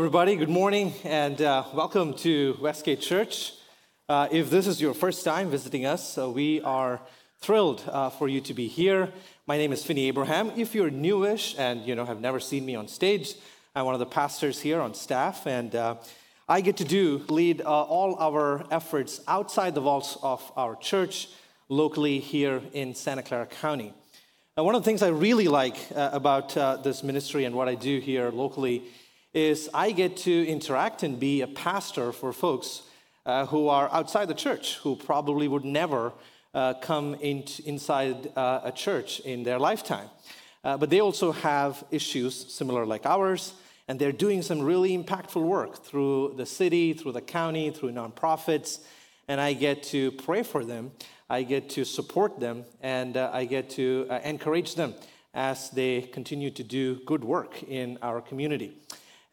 [0.00, 0.34] Everybody.
[0.34, 3.52] Good morning, and uh, welcome to Westgate Church.
[4.08, 7.02] Uh, if this is your first time visiting us, uh, we are
[7.42, 9.12] thrilled uh, for you to be here.
[9.46, 10.52] My name is Finny Abraham.
[10.56, 13.34] If you're newish and you know have never seen me on stage,
[13.76, 15.96] I'm one of the pastors here on staff, and uh,
[16.48, 21.28] I get to do lead uh, all our efforts outside the walls of our church
[21.68, 23.92] locally here in Santa Clara County.
[24.54, 28.30] one of the things I really like about this ministry and what I do here
[28.30, 28.84] locally
[29.32, 32.82] is I get to interact and be a pastor for folks
[33.26, 36.12] uh, who are outside the church, who probably would never
[36.52, 40.08] uh, come in, inside uh, a church in their lifetime.
[40.64, 43.54] Uh, but they also have issues similar like ours,
[43.88, 48.80] and they're doing some really impactful work through the city, through the county, through nonprofits,
[49.28, 50.90] and I get to pray for them.
[51.28, 54.94] I get to support them, and uh, I get to uh, encourage them
[55.32, 58.76] as they continue to do good work in our community.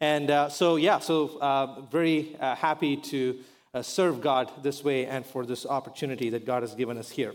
[0.00, 3.38] And uh, so, yeah, so uh, very uh, happy to
[3.74, 7.34] uh, serve God this way and for this opportunity that God has given us here.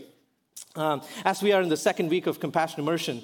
[0.74, 3.22] Um, as we are in the second week of Compassion Immersion,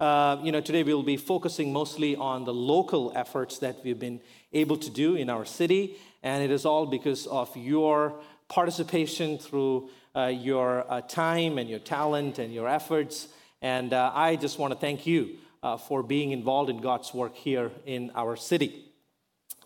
[0.00, 4.20] uh, you know, today we'll be focusing mostly on the local efforts that we've been
[4.52, 9.88] able to do in our city, and it is all because of your participation through
[10.16, 13.28] uh, your time and your talent and your efforts.
[13.62, 17.70] And I just want to thank you uh, for being involved in God's work here
[17.86, 18.86] in our city.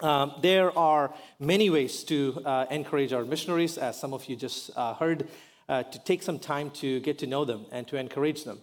[0.01, 4.71] Um, there are many ways to uh, encourage our missionaries, as some of you just
[4.77, 5.29] uh, heard,
[5.69, 8.59] uh, to take some time to get to know them and to encourage them.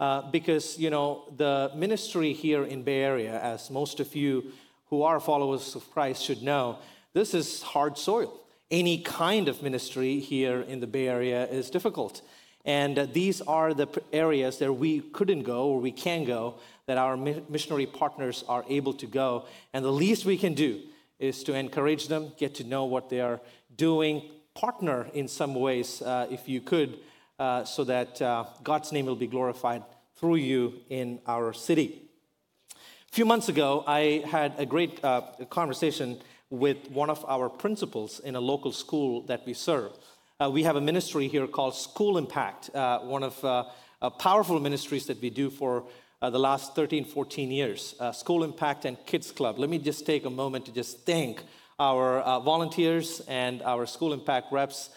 [0.00, 4.52] Uh, because, you know, the ministry here in Bay Area, as most of you
[4.88, 6.78] who are followers of Christ should know,
[7.12, 8.40] this is hard soil.
[8.70, 12.22] Any kind of ministry here in the Bay Area is difficult.
[12.64, 16.56] And uh, these are the areas that we couldn't go or we can go,
[16.90, 19.44] that our missionary partners are able to go.
[19.72, 20.80] And the least we can do
[21.20, 23.40] is to encourage them, get to know what they are
[23.76, 24.22] doing,
[24.54, 26.98] partner in some ways, uh, if you could,
[27.38, 29.84] uh, so that uh, God's name will be glorified
[30.16, 32.02] through you in our city.
[32.74, 36.18] A few months ago, I had a great uh, conversation
[36.50, 39.92] with one of our principals in a local school that we serve.
[40.40, 45.06] Uh, we have a ministry here called School Impact, uh, one of uh, powerful ministries
[45.06, 45.84] that we do for
[46.28, 47.94] the last 13, 14 years.
[47.98, 49.58] Uh, School Impact and Kids Club.
[49.58, 51.42] Let me just take a moment to just thank
[51.78, 54.90] our uh, volunteers and our School Impact reps.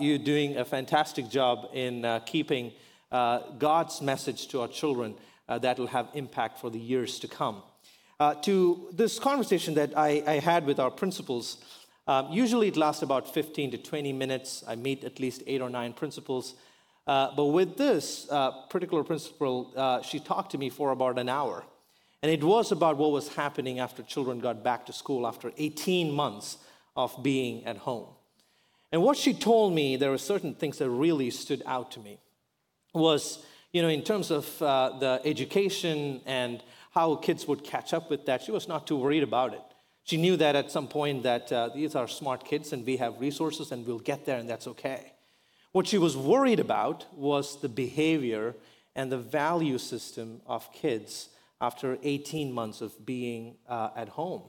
[0.00, 2.72] you're doing a fantastic job in keeping
[3.12, 5.14] God's message to our children
[5.46, 7.62] that will have impact for the years to come.
[8.42, 11.58] to this conversation that I, I had with our principals,
[12.06, 14.64] um, usually it lasts about 15 to 20 minutes.
[14.66, 16.54] I meet at least eight or nine principals.
[17.06, 21.28] Uh, but with this uh, particular principal, uh, she talked to me for about an
[21.28, 21.64] hour.
[22.22, 26.10] And it was about what was happening after children got back to school after 18
[26.10, 26.56] months
[26.96, 28.08] of being at home.
[28.90, 32.20] And what she told me, there were certain things that really stood out to me,
[32.94, 36.62] was, you know, in terms of uh, the education and
[36.92, 39.62] how kids would catch up with that, she was not too worried about it.
[40.04, 43.20] She knew that at some point that uh, these are smart kids and we have
[43.20, 45.13] resources and we'll get there and that's okay.
[45.74, 48.54] What she was worried about was the behavior
[48.94, 51.30] and the value system of kids
[51.60, 54.42] after 18 months of being uh, at home.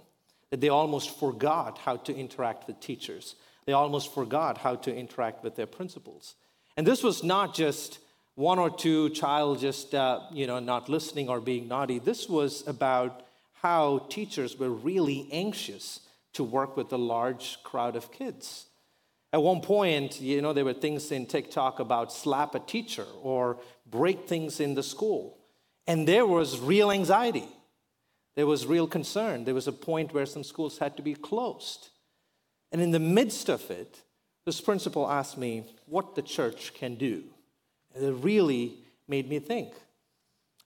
[0.51, 3.37] That they almost forgot how to interact with teachers.
[3.65, 6.35] They almost forgot how to interact with their principals.
[6.77, 7.97] And this was not just
[8.35, 11.97] one or two child just uh, you know not listening or being naughty.
[11.97, 13.25] This was about
[13.63, 16.01] how teachers were really anxious
[16.33, 18.67] to work with a large crowd of kids.
[19.35, 23.57] At one point, you know, there were things in TikTok about slap a teacher or
[23.85, 25.37] break things in the school.
[25.85, 27.49] And there was real anxiety.
[28.37, 29.43] There was real concern.
[29.43, 31.89] There was a point where some schools had to be closed.
[32.71, 34.03] And in the midst of it,
[34.45, 37.25] this principal asked me what the church can do.
[37.93, 39.73] And it really made me think.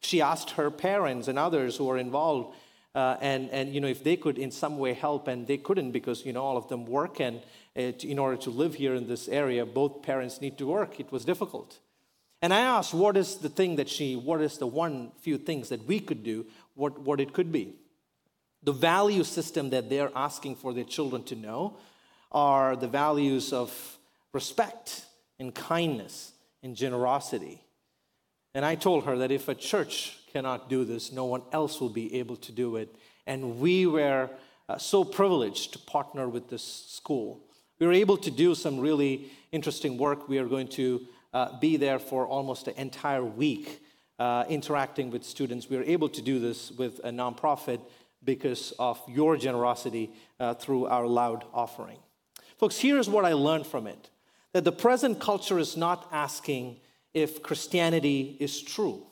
[0.01, 2.53] She asked her parents and others who were involved
[2.95, 5.91] uh, and, and you know if they could in some way help and they couldn't
[5.91, 7.39] because you know all of them work and
[7.75, 11.25] in order to live here in this area both parents need to work it was
[11.25, 11.79] difficult
[12.41, 15.69] and i asked what is the thing that she what is the one few things
[15.69, 16.45] that we could do
[16.75, 17.75] what, what it could be
[18.63, 21.77] the value system that they're asking for their children to know
[22.31, 23.97] are the values of
[24.33, 25.05] respect
[25.39, 26.33] and kindness
[26.63, 27.61] and generosity
[28.53, 31.89] and i told her that if a church cannot do this, no one else will
[31.89, 32.95] be able to do it.
[33.25, 34.29] And we were
[34.67, 37.41] uh, so privileged to partner with this school.
[37.79, 40.27] We were able to do some really interesting work.
[40.27, 43.81] We are going to uh, be there for almost an entire week
[44.19, 45.69] uh, interacting with students.
[45.69, 47.79] We were able to do this with a nonprofit
[48.23, 51.99] because of your generosity uh, through our loud offering.
[52.57, 54.09] Folks, here's what I learned from it
[54.51, 56.77] that the present culture is not asking
[57.13, 59.03] if Christianity is true,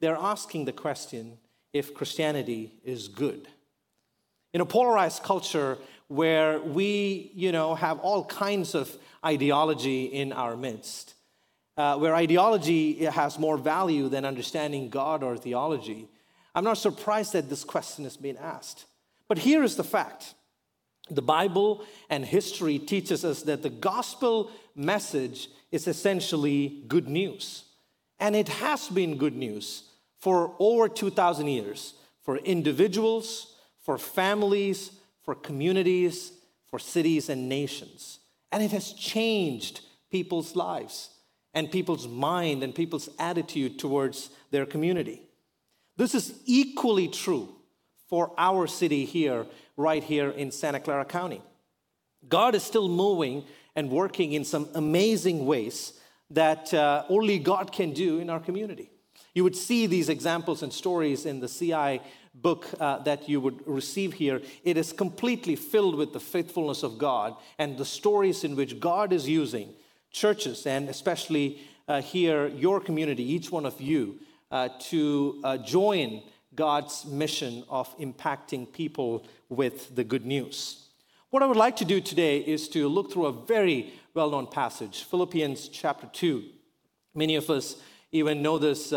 [0.00, 1.38] they're asking the question
[1.72, 3.46] if Christianity is good.
[4.52, 5.78] In a polarized culture
[6.10, 8.90] where we, you know, have all kinds of
[9.24, 11.14] ideology in our midst,
[11.76, 16.08] uh, where ideology has more value than understanding God or theology,
[16.52, 18.86] I'm not surprised that this question is being asked.
[19.28, 20.34] But here is the fact
[21.08, 27.66] the Bible and history teaches us that the gospel message is essentially good news.
[28.18, 29.84] And it has been good news
[30.18, 33.54] for over 2,000 years for individuals,
[33.84, 34.90] for families,
[35.22, 36.32] for communities,
[36.68, 38.20] for cities and nations.
[38.52, 39.80] And it has changed
[40.10, 41.10] people's lives
[41.54, 45.22] and people's mind and people's attitude towards their community.
[45.96, 47.48] This is equally true
[48.08, 49.46] for our city here,
[49.76, 51.42] right here in Santa Clara County.
[52.28, 53.44] God is still moving
[53.76, 55.94] and working in some amazing ways
[56.30, 58.90] that uh, only God can do in our community.
[59.34, 62.00] You would see these examples and stories in the CI
[62.34, 64.40] book uh, that you would receive here.
[64.64, 69.12] It is completely filled with the faithfulness of God and the stories in which God
[69.12, 69.74] is using
[70.10, 76.22] churches and especially uh, here, your community, each one of you, uh, to uh, join
[76.54, 80.88] God's mission of impacting people with the good news.
[81.30, 84.46] What I would like to do today is to look through a very well known
[84.46, 86.44] passage, Philippians chapter 2.
[87.14, 87.76] Many of us
[88.12, 88.92] even know this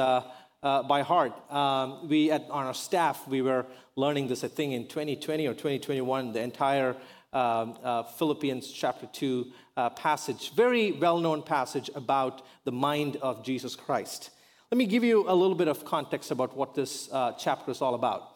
[0.63, 1.33] uh, by heart.
[1.51, 3.65] Um, we, at, on our staff, we were
[3.95, 6.95] learning this, I think, in 2020 or 2021, the entire
[7.33, 10.53] um, uh, Philippians chapter 2 uh, passage.
[10.55, 14.29] Very well known passage about the mind of Jesus Christ.
[14.71, 17.81] Let me give you a little bit of context about what this uh, chapter is
[17.81, 18.29] all about.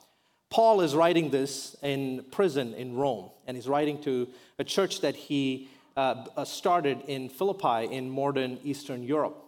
[0.50, 4.28] Paul is writing this in prison in Rome, and he's writing to
[4.60, 9.47] a church that he uh, uh, started in Philippi in modern Eastern Europe.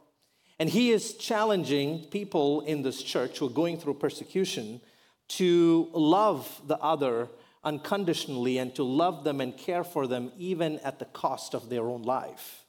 [0.60, 4.82] And he is challenging people in this church who are going through persecution
[5.30, 7.30] to love the other
[7.64, 11.84] unconditionally and to love them and care for them even at the cost of their
[11.84, 12.66] own life.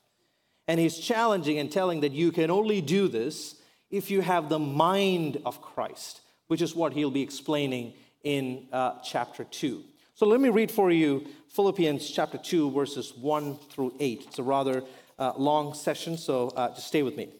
[0.68, 3.56] And he's challenging and telling that you can only do this
[3.90, 9.00] if you have the mind of Christ, which is what he'll be explaining in uh,
[9.02, 9.82] chapter 2.
[10.14, 14.24] So let me read for you Philippians chapter 2, verses 1 through 8.
[14.28, 14.84] It's a rather
[15.18, 17.39] uh, long session, so uh, just stay with me.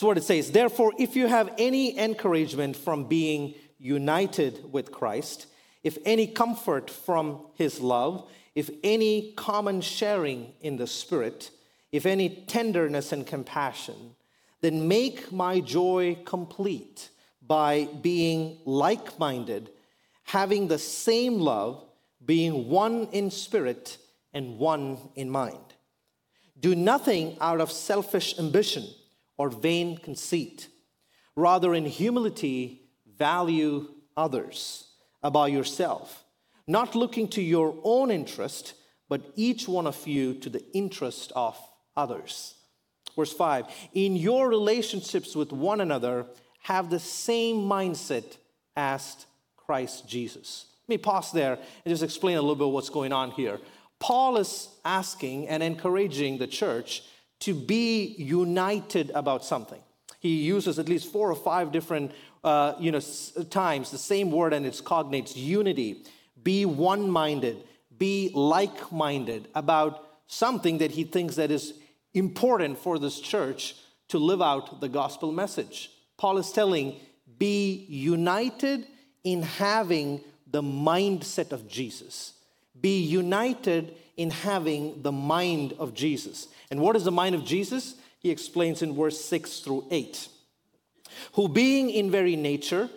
[0.00, 5.44] So, what it says Therefore, if you have any encouragement from being united with Christ,
[5.84, 11.50] if any comfort from his love, if any common sharing in the Spirit,
[11.92, 14.16] if any tenderness and compassion,
[14.62, 17.10] then make my joy complete
[17.46, 19.68] by being like minded,
[20.22, 21.84] having the same love,
[22.24, 23.98] being one in spirit
[24.32, 25.74] and one in mind.
[26.58, 28.86] Do nothing out of selfish ambition
[29.40, 30.68] or vain conceit.
[31.34, 32.82] Rather, in humility,
[33.16, 34.88] value others
[35.22, 36.24] above yourself,
[36.66, 38.74] not looking to your own interest,
[39.08, 41.56] but each one of you to the interest of
[41.96, 42.54] others.
[43.16, 46.26] Verse 5 In your relationships with one another,
[46.64, 48.36] have the same mindset
[48.76, 49.24] as
[49.56, 50.66] Christ Jesus.
[50.82, 53.58] Let me pause there and just explain a little bit what's going on here.
[54.00, 57.02] Paul is asking and encouraging the church
[57.40, 59.80] to be united about something.
[60.20, 62.12] He uses at least four or five different
[62.44, 63.00] uh, you know,
[63.50, 66.04] times the same word and its cognates unity.
[66.42, 67.58] Be one minded,
[67.98, 71.74] be like minded about something that he thinks that is
[72.14, 73.74] important for this church
[74.08, 75.90] to live out the gospel message.
[76.16, 76.96] Paul is telling,
[77.38, 78.86] be united
[79.24, 82.34] in having the mindset of Jesus.
[82.80, 86.48] Be united in having the mind of Jesus.
[86.70, 87.94] And what is the mind of Jesus?
[88.18, 90.28] He explains in verse 6 through 8.
[91.32, 92.90] Who, being in very nature,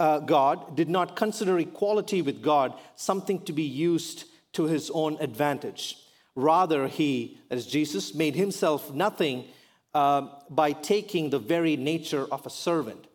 [0.00, 4.24] uh, God, did not consider equality with God something to be used
[4.54, 5.98] to his own advantage.
[6.34, 9.44] Rather, he, as Jesus, made himself nothing
[9.92, 13.08] uh, by taking the very nature of a servant.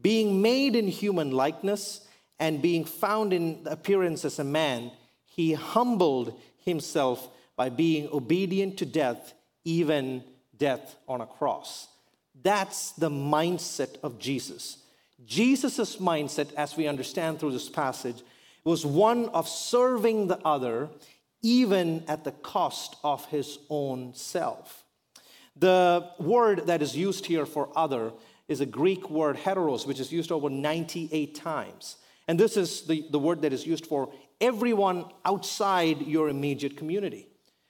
[0.00, 2.06] Being made in human likeness
[2.38, 4.92] and being found in appearance as a man,
[5.24, 10.24] he humbled himself by being obedient to death, even
[10.56, 11.88] death on a cross.
[12.42, 14.78] That's the mindset of Jesus.
[15.24, 18.22] Jesus' mindset, as we understand through this passage,
[18.64, 20.88] was one of serving the other,
[21.42, 24.84] even at the cost of his own self.
[25.56, 28.12] The word that is used here for other
[28.48, 31.96] is a Greek word heteros, which is used over 98 times.
[32.28, 37.28] And this is the, the word that is used for everyone outside your immediate community.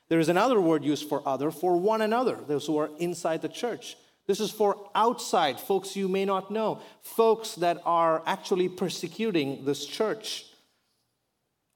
[0.09, 3.49] There is another word used for other, for one another, those who are inside the
[3.49, 3.97] church.
[4.26, 9.85] This is for outside, folks you may not know, folks that are actually persecuting this
[9.85, 10.47] church.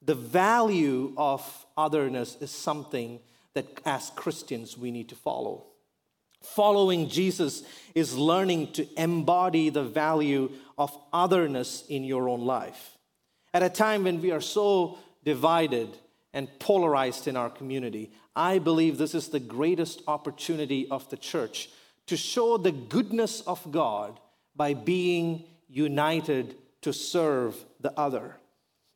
[0.03, 3.21] The value of otherness is something
[3.55, 5.67] that as Christians we need to follow.
[6.43, 12.96] Following Jesus is learning to embody the value of otherness in your own life.
[13.57, 15.89] At a time when we are so divided
[16.35, 21.71] and polarized in our community, I believe this is the greatest opportunity of the church
[22.05, 24.21] to show the goodness of God
[24.55, 28.37] by being united to serve the other.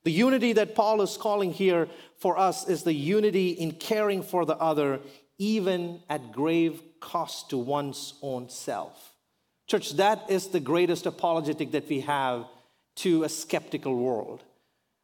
[0.04, 1.88] The unity that Paul is calling here
[2.18, 5.00] for us is the unity in caring for the other,
[5.38, 9.14] even at grave cost to one's own self.
[9.66, 12.44] Church, that is the greatest apologetic that we have
[12.96, 14.42] to a skeptical world.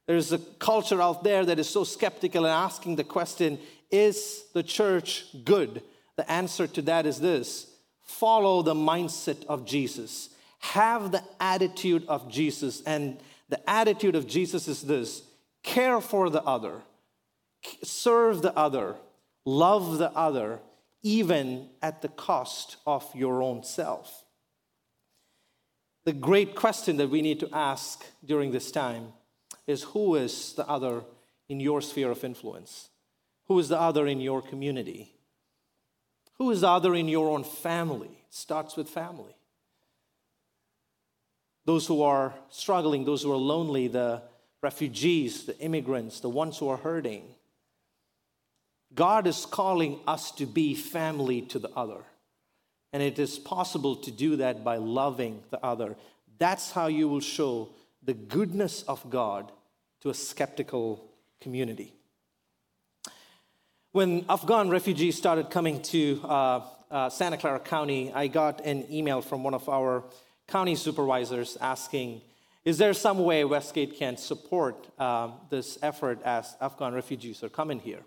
[0.06, 3.58] There's a culture out there that is so skeptical and asking the question
[3.90, 5.82] is the church good?
[6.16, 7.66] The answer to that is this
[8.02, 12.82] follow the mindset of Jesus, have the attitude of Jesus.
[12.82, 15.22] And the attitude of Jesus is this
[15.62, 16.82] care for the other,
[17.82, 18.96] serve the other,
[19.44, 20.60] love the other,
[21.02, 24.24] even at the cost of your own self.
[26.04, 29.12] The great question that we need to ask during this time
[29.66, 31.02] is who is the other
[31.48, 32.88] in your sphere of influence?
[33.46, 35.12] Who is the other in your community?
[36.38, 38.08] Who is the other in your own family?
[38.08, 39.34] It starts with family.
[41.64, 44.22] Those who are struggling, those who are lonely, the
[44.62, 47.24] refugees, the immigrants, the ones who are hurting.
[48.94, 52.02] God is calling us to be family to the other.
[52.92, 55.96] And it is possible to do that by loving the other.
[56.38, 57.68] That's how you will show
[58.06, 59.52] the goodness of God
[60.00, 61.10] to a skeptical
[61.40, 61.92] community.
[63.90, 66.60] When Afghan refugees started coming to uh,
[66.90, 70.04] uh, Santa Clara County, I got an email from one of our
[70.46, 72.22] county supervisors asking,
[72.64, 77.80] is there some way Westgate can support um, this effort as Afghan refugees are coming
[77.80, 78.02] here?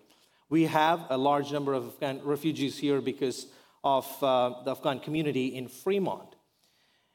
[0.50, 3.48] We have a large number of Afghan refugees here because
[3.84, 6.36] of uh, the Afghan community in Fremont.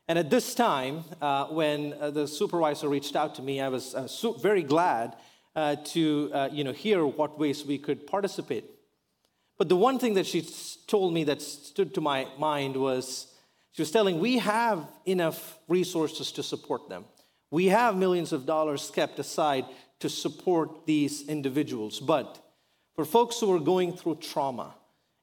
[0.06, 3.94] And at this time, uh, when uh, the supervisor reached out to me, I was
[3.94, 4.06] uh,
[4.40, 5.16] very glad
[5.56, 8.64] uh, to uh, you know, hear what ways we could participate.
[9.56, 10.46] But the one thing that she
[10.86, 13.28] told me that stood to my mind was
[13.72, 17.04] she was telling, we have enough resources to support them.
[17.50, 19.64] We have millions of dollars kept aside
[20.00, 22.00] to support these individuals.
[22.00, 22.44] But
[22.94, 24.74] for folks who are going through trauma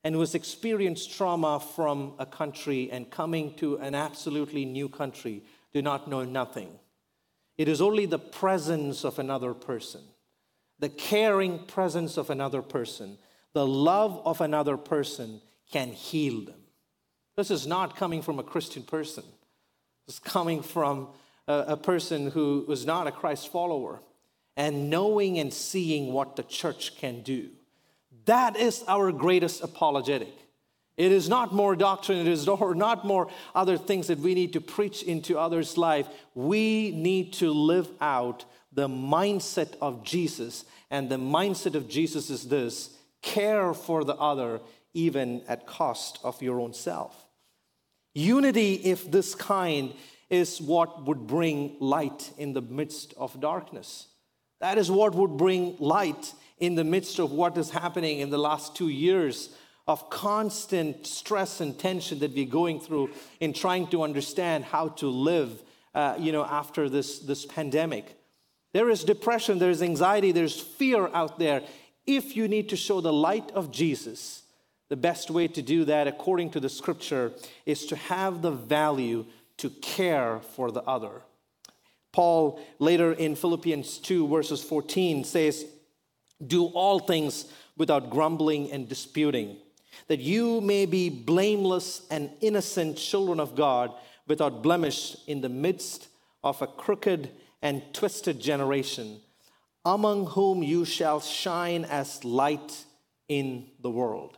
[0.04, 5.44] and who has experienced trauma from a country and coming to an absolutely new country,
[5.74, 6.70] do not know nothing.
[7.58, 10.02] It is only the presence of another person
[10.82, 13.18] the caring presence of another person,
[13.54, 15.40] the love of another person
[15.72, 16.60] can heal them.
[17.38, 19.24] This is not coming from a Christian person.
[20.08, 21.10] It's coming from
[21.48, 24.02] a, a person who was not a Christ follower
[24.58, 27.52] and knowing and seeing what the church can do.
[28.26, 30.34] That is our greatest apologetic.
[30.98, 34.62] It is not more doctrine, it is not more other things that we need to
[34.62, 36.08] preach into others' life.
[36.36, 40.66] We need to live out the mindset of Jesus.
[40.90, 44.62] And the mindset of Jesus is this care for the other,
[44.94, 47.26] even at cost of your own self.
[48.14, 49.94] Unity, if this kind,
[50.30, 54.08] is what would bring light in the midst of darkness.
[54.60, 58.38] That is what would bring light in the midst of what is happening in the
[58.38, 59.50] last two years
[59.88, 65.08] of constant stress and tension that we're going through in trying to understand how to
[65.08, 65.62] live,
[65.96, 68.16] uh, you know, after this, this pandemic.
[68.74, 71.64] There is depression, there's anxiety, there's fear out there.
[72.06, 74.44] If you need to show the light of Jesus,
[74.88, 77.34] the best way to do that, according to the scripture,
[77.66, 79.26] is to have the value
[79.58, 81.24] to care for the other.
[82.12, 85.66] Paul, later in Philippians 2, verses 14, says,
[86.46, 87.46] Do all things
[87.78, 89.58] without grumbling and disputing,
[90.08, 93.94] that you may be blameless and innocent children of God,
[94.28, 96.08] without blemish in the midst
[96.44, 97.30] of a crooked
[97.62, 99.20] and twisted generation,
[99.84, 102.86] among whom you shall shine as light
[103.28, 104.38] in the world.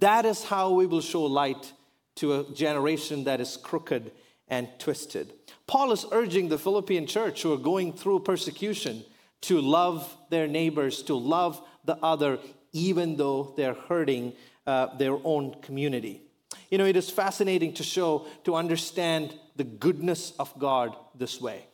[0.00, 1.72] That is how we will show light
[2.16, 4.12] to a generation that is crooked
[4.48, 5.32] and twisted.
[5.66, 9.04] Paul is urging the Philippian church who are going through persecution
[9.42, 12.38] to love their neighbors, to love the other,
[12.72, 14.32] even though they're hurting
[14.66, 16.22] uh, their own community.
[16.70, 21.64] You know, it is fascinating to show, to understand the goodness of God this way.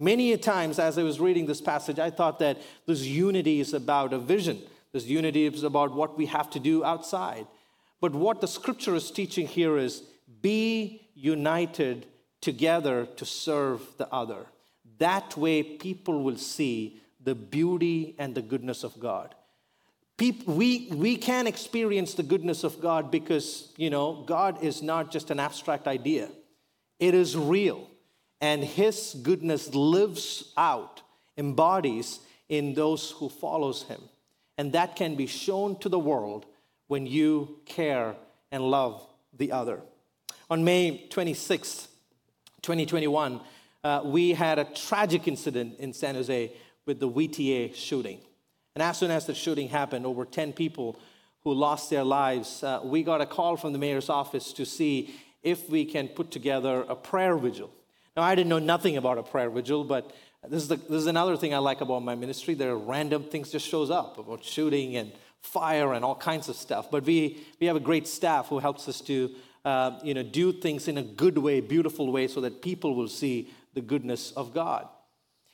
[0.00, 3.74] Many a times, as I was reading this passage, I thought that this unity is
[3.74, 4.62] about a vision.
[4.92, 7.46] This unity is about what we have to do outside.
[8.00, 10.02] But what the scripture is teaching here is
[10.40, 12.06] be united
[12.40, 14.46] together to serve the other.
[14.98, 19.34] That way, people will see the beauty and the goodness of God.
[20.16, 25.10] People, we, we can experience the goodness of God because, you know, God is not
[25.10, 26.30] just an abstract idea,
[26.98, 27.86] it is real.
[28.40, 31.02] And His goodness lives out,
[31.36, 34.00] embodies in those who follows Him.
[34.56, 36.46] And that can be shown to the world
[36.86, 38.16] when you care
[38.50, 39.06] and love
[39.36, 39.82] the other.
[40.48, 41.88] On May 26th,
[42.62, 43.40] 2021,
[43.84, 46.52] uh, we had a tragic incident in San Jose
[46.88, 48.18] with the VTA shooting.
[48.74, 50.98] And as soon as the shooting happened, over 10 people
[51.44, 55.14] who lost their lives, uh, we got a call from the mayor's office to see
[55.42, 57.70] if we can put together a prayer vigil.
[58.16, 60.12] Now, I didn't know nothing about a prayer vigil, but
[60.48, 62.54] this is, the, this is another thing I like about my ministry.
[62.54, 66.56] There are random things just shows up about shooting and fire and all kinds of
[66.56, 66.90] stuff.
[66.90, 69.30] But we, we have a great staff who helps us to
[69.64, 73.08] uh, you know, do things in a good way, beautiful way, so that people will
[73.08, 74.88] see the goodness of God.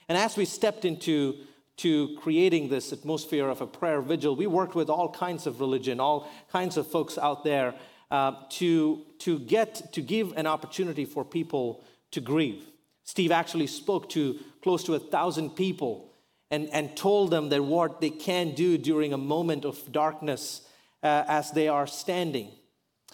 [0.09, 1.37] And as we stepped into
[1.79, 6.01] to creating this atmosphere of a prayer vigil, we worked with all kinds of religion,
[6.01, 7.75] all kinds of folks out there
[8.11, 11.83] uh, to, to get to give an opportunity for people
[12.13, 12.63] to grieve.
[13.03, 16.11] Steve actually spoke to close to a thousand people
[16.51, 20.63] and, and told them that what they can do during a moment of darkness
[21.03, 22.51] uh, as they are standing.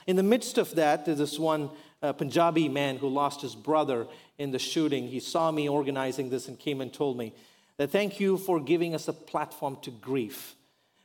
[0.07, 1.71] In the midst of that, there's this one
[2.03, 4.07] uh, Punjabi man who lost his brother
[4.41, 5.07] in the shooting.
[5.07, 7.35] He saw me organizing this and came and told me
[7.77, 10.55] that thank you for giving us a platform to grieve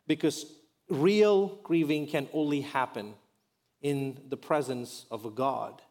[0.07, 0.45] because
[0.89, 3.13] real grieving can only happen
[3.81, 5.81] in the presence of a God.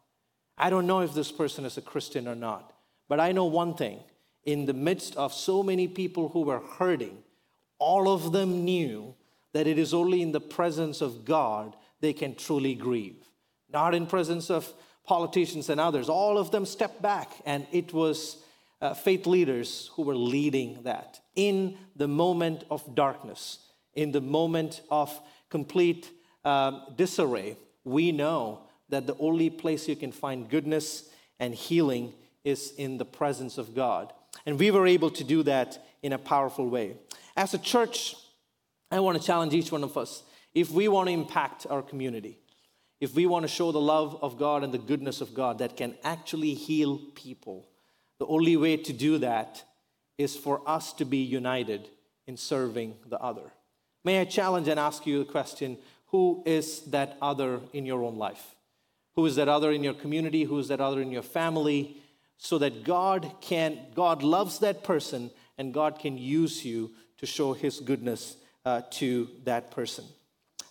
[0.56, 2.72] I don't know if this person is a Christian or not,
[3.08, 4.00] but I know one thing.
[4.44, 7.18] In the midst of so many people who were hurting,
[7.78, 9.14] all of them knew
[9.52, 13.22] that it is only in the presence of God they can truly grieve.
[13.70, 14.72] Not in presence of
[15.06, 16.08] politicians and others.
[16.08, 18.38] All of them stepped back, and it was
[18.80, 21.20] uh, faith leaders who were leading that.
[21.36, 23.58] In the moment of darkness,
[23.94, 25.18] in the moment of
[25.50, 26.10] complete
[26.44, 32.12] um, disarray, we know that the only place you can find goodness and healing
[32.44, 34.12] is in the presence of God.
[34.46, 36.96] And we were able to do that in a powerful way.
[37.36, 38.14] As a church,
[38.90, 40.22] I want to challenge each one of us
[40.54, 42.38] if we want to impact our community,
[43.04, 45.76] if we want to show the love of God and the goodness of God that
[45.76, 47.68] can actually heal people,
[48.18, 49.62] the only way to do that
[50.16, 51.88] is for us to be united
[52.26, 53.52] in serving the other.
[54.04, 58.16] May I challenge and ask you the question who is that other in your own
[58.16, 58.54] life?
[59.16, 60.44] Who is that other in your community?
[60.44, 61.98] Who is that other in your family?
[62.38, 67.52] So that God can, God loves that person and God can use you to show
[67.52, 70.04] his goodness uh, to that person.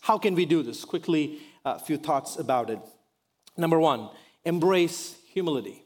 [0.02, 0.84] How can we do this?
[0.84, 2.80] Quickly, a few thoughts about it.
[3.58, 4.10] Number one,
[4.44, 5.84] embrace humility.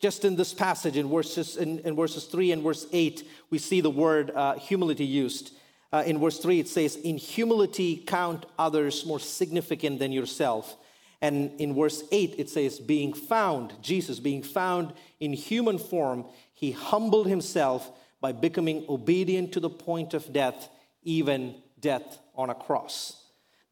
[0.00, 3.80] Just in this passage, in verses, in, in verses 3 and verse 8, we see
[3.80, 5.52] the word uh, humility used.
[5.92, 10.76] Uh, in verse 3, it says, In humility, count others more significant than yourself.
[11.20, 16.72] And in verse 8, it says, Being found, Jesus being found in human form, he
[16.72, 17.90] humbled himself
[18.20, 20.68] by becoming obedient to the point of death,
[21.04, 23.21] even death on a cross.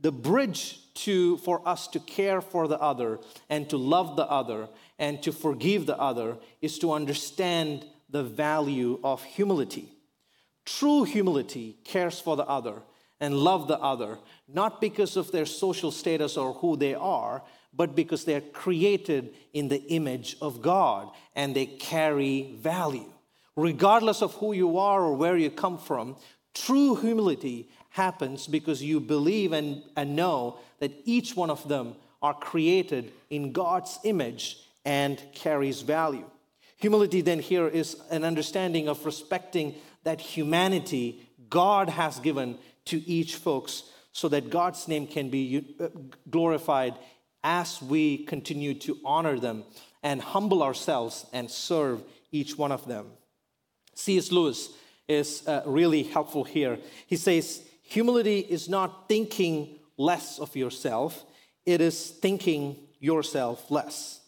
[0.01, 4.69] The bridge to, for us to care for the other and to love the other
[4.99, 9.89] and to forgive the other is to understand the value of humility.
[10.65, 12.83] True humility cares for the other
[13.21, 17.43] and love the other, not because of their social status or who they are,
[17.75, 23.11] but because they're created in the image of God and they carry value.
[23.57, 26.17] Regardless of who you are or where you come from,
[26.55, 32.35] true humility happens because you believe and, and know that each one of them are
[32.35, 36.25] created in God's image and carries value.
[36.77, 39.75] Humility, then, here is an understanding of respecting
[40.05, 45.89] that humanity God has given to each folks so that God's name can be uh,
[46.31, 46.95] glorified
[47.45, 49.65] as we continue to honor them
[50.03, 53.07] and humble ourselves and serve each one of them.
[53.95, 54.33] C.S.
[54.33, 54.71] Lewis
[55.09, 56.79] is uh, really helpful here.
[57.07, 61.25] He says, Humility is not thinking less of yourself,
[61.67, 64.21] it is thinking yourself less.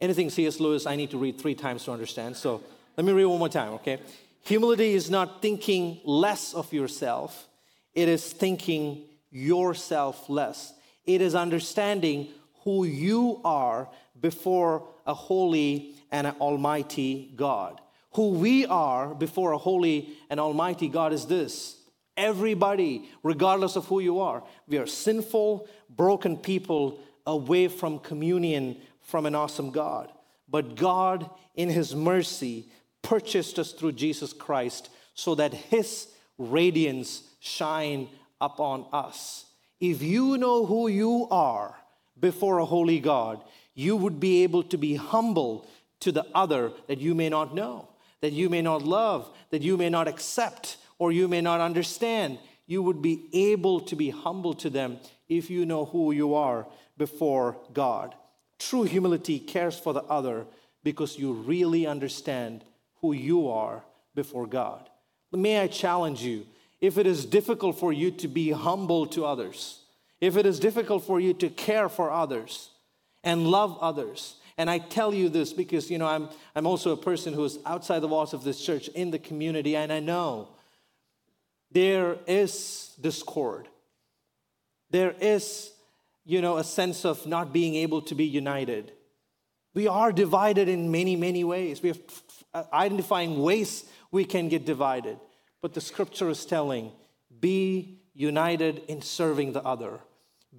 [0.00, 0.60] Anything C.S.
[0.60, 2.36] Lewis, I need to read three times to understand.
[2.36, 2.62] So
[2.96, 3.98] let me read one more time, okay?
[4.44, 7.48] Humility is not thinking less of yourself,
[7.92, 10.72] it is thinking yourself less.
[11.04, 12.28] It is understanding
[12.62, 17.82] who you are before a holy and an almighty God.
[18.14, 21.76] Who we are before a holy and almighty God is this
[22.16, 29.26] everybody, regardless of who you are, we are sinful, broken people away from communion from
[29.26, 30.10] an awesome God.
[30.48, 32.66] But God, in His mercy,
[33.02, 38.08] purchased us through Jesus Christ so that His radiance shine
[38.40, 39.46] upon us.
[39.80, 41.74] If you know who you are
[42.18, 43.42] before a holy God,
[43.74, 45.66] you would be able to be humble
[46.00, 47.88] to the other that you may not know,
[48.20, 52.38] that you may not love, that you may not accept, or you may not understand.
[52.66, 56.66] You would be able to be humble to them if you know who you are
[56.96, 58.14] before God.
[58.58, 60.46] True humility cares for the other
[60.82, 62.64] because you really understand
[63.00, 64.88] who you are before God.
[65.32, 66.46] May I challenge you
[66.80, 69.80] if it is difficult for you to be humble to others,
[70.20, 72.70] if it is difficult for you to care for others
[73.24, 76.96] and love others, and I tell you this because, you know, I'm, I'm also a
[76.96, 80.48] person who is outside the walls of this church in the community, and I know
[81.74, 83.68] there is discord.
[84.90, 85.72] There is,
[86.24, 88.92] you know, a sense of not being able to be united.
[89.74, 91.82] We are divided in many, many ways.
[91.82, 91.98] We have
[92.54, 95.18] uh, identifying ways we can get divided.
[95.60, 96.92] But the scripture is telling
[97.40, 99.98] be united in serving the other.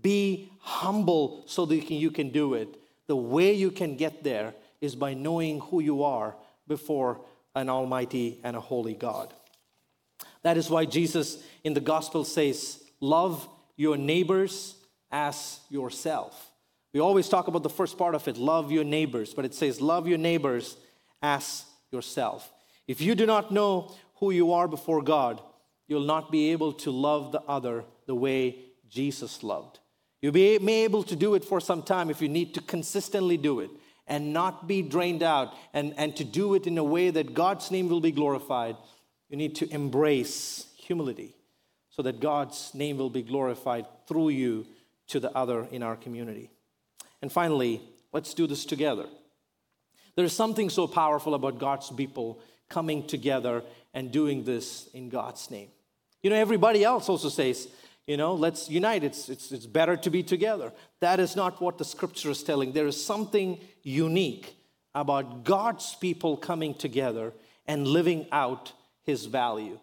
[0.02, 2.76] Be humble so that you can do it.
[3.08, 6.36] The way you can get there is by knowing who you are
[6.68, 7.22] before
[7.56, 9.34] an almighty and a holy God.
[10.46, 14.76] That is why Jesus in the gospel says, Love your neighbors
[15.12, 16.52] as yourself.
[16.94, 19.82] We always talk about the first part of it, love your neighbors, but it says,
[19.82, 20.78] Love your neighbors
[21.20, 22.54] as yourself.
[22.88, 25.42] If you do not know who you are before God,
[25.88, 29.80] you'll not be able to love the other the way Jesus loved.
[30.22, 33.62] You'll be able to do it for some time if you need to consistently do
[33.62, 33.72] it
[34.06, 37.72] and not be drained out and, and to do it in a way that God's
[37.72, 38.76] name will be glorified
[39.36, 41.36] you need to embrace humility
[41.90, 44.66] so that God's name will be glorified through you
[45.08, 46.50] to the other in our community.
[47.22, 47.82] And finally,
[48.14, 49.08] let's do this together.
[50.16, 53.62] There's something so powerful about God's people coming together
[53.94, 55.68] and doing this in God's name.
[56.24, 57.68] You know, everybody else also says,
[58.08, 59.04] you know, let's unite.
[59.04, 60.72] It's, it's, it's better to be together.
[61.02, 62.72] That is not what the scripture is telling.
[62.72, 64.56] There is something unique
[64.94, 67.34] about God's people coming together
[67.68, 68.72] and living out
[69.06, 69.80] his value.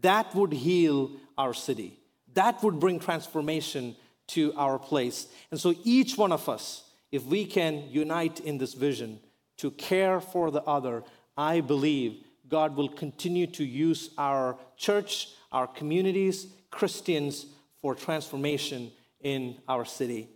[0.00, 1.98] That would heal our city.
[2.34, 3.96] That would bring transformation
[4.28, 5.28] to our place.
[5.50, 9.20] And so, each one of us, if we can unite in this vision
[9.58, 11.04] to care for the other,
[11.36, 17.46] I believe God will continue to use our church, our communities, Christians
[17.80, 20.28] for transformation in our city.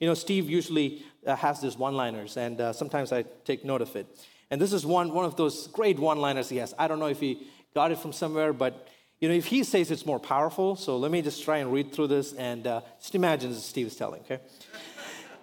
[0.00, 3.82] You know, Steve usually uh, has these one liners, and uh, sometimes I take note
[3.82, 4.06] of it.
[4.50, 6.72] And this is one, one of those great one liners he has.
[6.78, 8.88] I don't know if he got it from somewhere, but
[9.20, 11.92] you know, if he says it's more powerful, so let me just try and read
[11.92, 14.38] through this and uh, just imagine as Steve is telling, okay?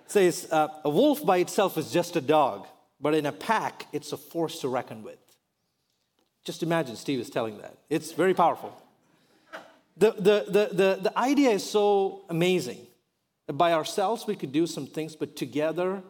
[0.08, 2.68] Says, uh, a wolf by itself is just a dog,
[3.02, 5.20] but in a pack, it's a force to reckon with.
[6.46, 7.78] Just imagine Steve is telling that.
[7.90, 8.74] It's very powerful.
[9.98, 12.86] The, the, the, the, the idea is so amazing.
[13.52, 16.02] By ourselves, we could do some things, but together,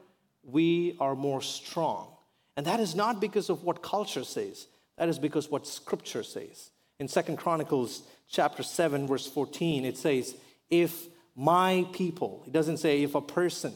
[0.43, 2.10] we are more strong.
[2.58, 4.67] And that is not because of what culture says.
[4.97, 6.71] That is because what scripture says.
[6.99, 10.36] In Second Chronicles chapter 7 verse 14 it says
[10.69, 13.73] if my people, it doesn't say if a person,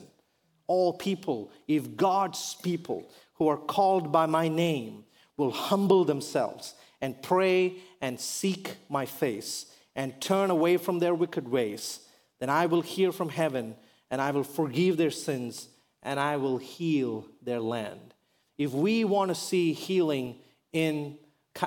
[0.67, 5.03] all people, if God's people who are called by my name
[5.35, 11.47] will humble themselves and pray and seek my face and turn away from their wicked
[11.47, 11.99] ways,
[12.39, 13.75] then I will hear from heaven
[14.09, 15.67] and I will forgive their sins
[16.01, 18.13] and I will heal their land.
[18.57, 20.37] If we want to see healing
[20.73, 21.17] in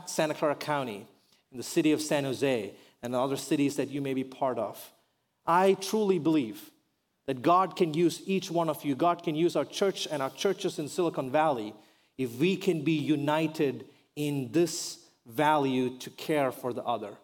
[0.07, 1.07] Santa Clara County,
[1.51, 4.93] in the city of San Jose, and other cities that you may be part of.
[5.47, 6.71] I truly believe
[7.27, 8.95] that God can use each one of you.
[8.95, 11.75] God can use our church and our churches in Silicon Valley
[12.19, 13.87] if we can be united
[14.17, 17.15] in this value to care for the other.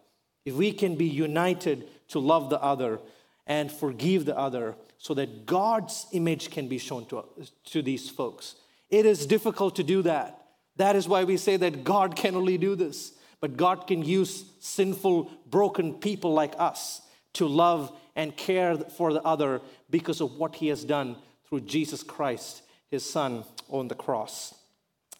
[0.45, 2.99] If we can be united to love the other
[3.45, 7.25] and forgive the other so that God's image can be shown to,
[7.65, 8.55] to these folks.
[8.89, 10.38] It is difficult to do that.
[10.79, 13.11] That is why we say that God can only do this.
[13.41, 17.01] But God can use sinful, broken people like us
[17.33, 22.01] to love and care for the other because of what He has done through Jesus
[22.01, 24.55] Christ, His Son, on the cross.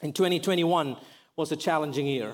[0.01, 0.95] In 2021
[1.35, 2.33] was a challenging year,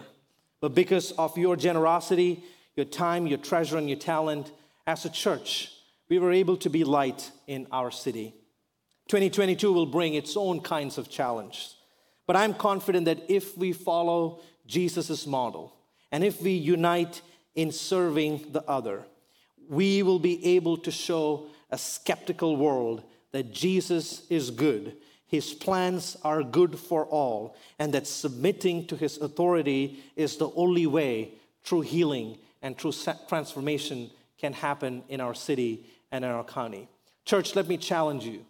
[0.61, 2.43] but because of your generosity,
[2.75, 4.51] your time, your treasure, and your talent,
[4.85, 5.71] as a church,
[6.09, 8.35] we were able to be light in our city.
[9.07, 11.74] 2022 will bring its own kinds of challenges.
[12.27, 15.75] But I'm confident that if we follow Jesus' model
[16.11, 17.21] and if we unite
[17.53, 19.05] in serving the other,
[19.69, 24.95] we will be able to show a skeptical world that Jesus is good,
[25.27, 30.85] his plans are good for all, and that submitting to his authority is the only
[30.85, 31.31] way
[31.63, 32.93] true healing and true
[33.27, 36.88] transformation can happen in our city and in our county.
[37.25, 38.45] Church, let me challenge you.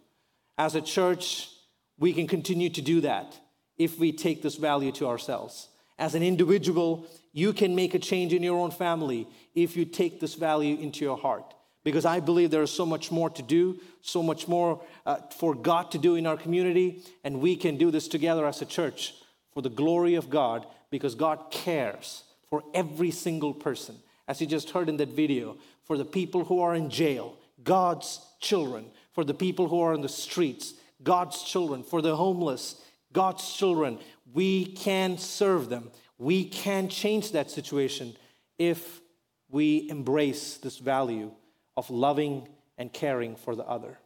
[0.57, 1.49] As a church,
[1.97, 3.39] we can continue to do that
[3.77, 5.69] if we take this value to ourselves.
[5.97, 10.19] As an individual, you can make a change in your own family if you take
[10.19, 11.53] this value into your heart.
[11.83, 15.53] Because I believe there is so much more to do, so much more uh, for
[15.53, 19.13] God to do in our community, and we can do this together as a church
[19.53, 23.95] for the glory of God because God cares for every single person.
[24.27, 28.19] As you just heard in that video, for the people who are in jail, God's
[28.39, 32.81] children, for the people who are in the streets, God's children, for the homeless,
[33.15, 33.97] God's children.
[34.33, 35.89] We can serve them.
[36.19, 38.15] We can change that situation
[38.59, 39.01] if
[39.49, 41.31] we embrace this value
[41.77, 42.47] of loving
[42.77, 43.97] and caring for the other.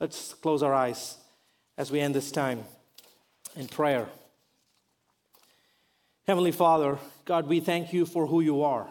[0.00, 1.18] Let's close our eyes
[1.76, 2.64] as we end this time
[3.54, 4.08] in prayer.
[6.26, 8.88] Heavenly Father, God, we thank you for who you are.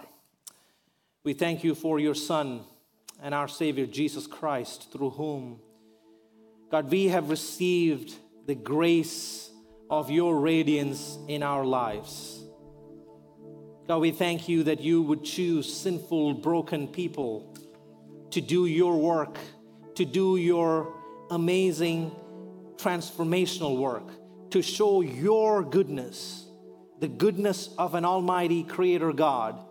[1.24, 2.62] We thank you for your Son
[3.24, 5.60] and our Savior, Jesus Christ, through whom,
[6.70, 8.16] God, we have received
[8.46, 9.47] the grace
[9.90, 12.44] of your radiance in our lives.
[13.88, 17.56] God, we thank you that you would choose sinful, broken people
[18.32, 19.38] to do your work,
[19.96, 20.94] to do your
[21.32, 22.12] amazing
[22.76, 24.10] transformational work,
[24.52, 26.46] to show your goodness,
[27.00, 29.64] the goodness of an almighty creator God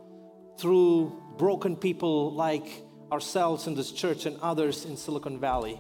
[0.58, 5.78] through broken people like ourselves in this church and others in Silicon Valley.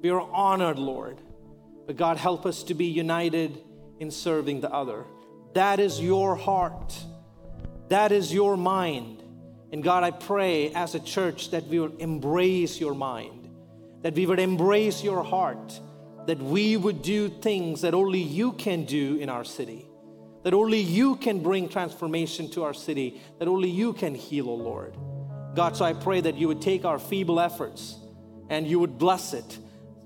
[0.00, 1.20] We are honored, Lord.
[1.86, 3.62] But God, help us to be united
[3.98, 5.04] in serving the other.
[5.54, 6.96] That is your heart.
[7.88, 9.22] That is your mind.
[9.72, 13.48] And God, I pray as a church that we would embrace your mind,
[14.02, 15.80] that we would embrace your heart,
[16.26, 19.86] that we would do things that only you can do in our city,
[20.42, 24.52] that only you can bring transformation to our city, that only you can heal, O
[24.52, 24.96] oh Lord.
[25.54, 27.96] God, so I pray that you would take our feeble efforts
[28.48, 29.58] and you would bless it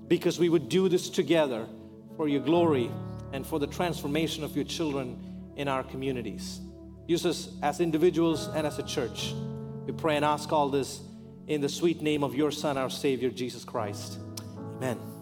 [0.07, 1.67] because we would do this together
[2.15, 2.89] for your glory
[3.33, 5.19] and for the transformation of your children
[5.55, 6.61] in our communities.
[7.07, 9.33] Use us as individuals and as a church.
[9.85, 11.01] We pray and ask all this
[11.47, 14.19] in the sweet name of your Son, our Savior, Jesus Christ.
[14.77, 15.16] Amen.